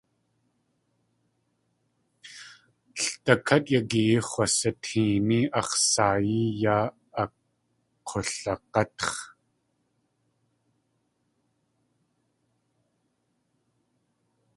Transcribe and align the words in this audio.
Ldakát 3.03 3.63
yagiyee 3.73 4.19
x̲wsateení 4.29 5.39
ax̲ 5.59 5.75
saayí 5.91 6.41
yaa 6.61 6.85
ak̲ulag̲átx̲. 8.07 9.15